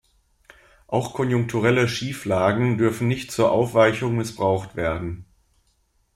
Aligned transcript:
Auch 0.87 1.13
konjunkturelle 1.13 1.87
Schieflagen 1.87 2.79
dürfen 2.79 3.07
nicht 3.07 3.31
zur 3.31 3.51
Aufweichung 3.51 4.15
missbraucht 4.17 4.75
werden. 4.75 5.25